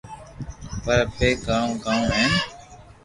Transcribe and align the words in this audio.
پر 0.83 0.97
اپي 1.05 1.29
ڪرو 1.45 1.69
ڪاو 1.83 2.01
ھين 2.13 2.29